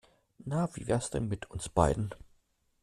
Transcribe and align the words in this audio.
Na, 0.43 0.67
wie 0.75 0.87
wär's 0.87 1.11
denn 1.11 1.27
mit 1.27 1.51
uns 1.51 1.69
beiden? 1.69 2.15